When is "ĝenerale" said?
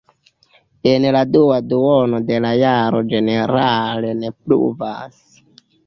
3.13-4.19